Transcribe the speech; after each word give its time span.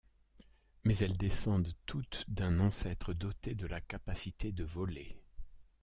Mais 0.83 0.97
elles 0.97 1.15
descendent 1.15 1.75
toutes 1.85 2.25
d'un 2.27 2.59
ancêtre 2.59 3.13
doté 3.13 3.53
de 3.53 3.67
la 3.67 3.81
capacité 3.81 4.51
de 4.51 4.63
voler. 4.63 5.15